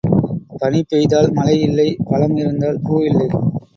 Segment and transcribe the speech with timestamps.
[0.61, 3.29] பனி பெய்தால் மழை இல்லை, பழம் இருந்தால் பூ இல்லை.